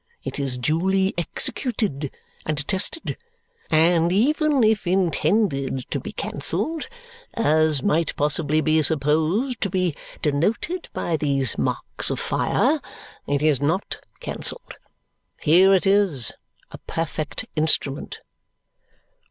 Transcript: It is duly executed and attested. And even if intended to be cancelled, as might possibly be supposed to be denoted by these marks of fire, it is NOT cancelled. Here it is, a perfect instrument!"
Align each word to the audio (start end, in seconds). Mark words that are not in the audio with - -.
It 0.23 0.39
is 0.39 0.57
duly 0.57 1.13
executed 1.15 2.09
and 2.43 2.59
attested. 2.59 3.17
And 3.69 4.11
even 4.11 4.63
if 4.63 4.87
intended 4.87 5.85
to 5.91 5.99
be 5.99 6.11
cancelled, 6.11 6.89
as 7.35 7.83
might 7.83 8.15
possibly 8.15 8.61
be 8.61 8.81
supposed 8.81 9.61
to 9.61 9.69
be 9.69 9.95
denoted 10.23 10.89
by 10.91 11.17
these 11.17 11.55
marks 11.55 12.09
of 12.09 12.19
fire, 12.19 12.81
it 13.27 13.43
is 13.43 13.61
NOT 13.61 14.03
cancelled. 14.19 14.73
Here 15.39 15.71
it 15.71 15.85
is, 15.85 16.31
a 16.71 16.79
perfect 16.79 17.45
instrument!" 17.55 18.21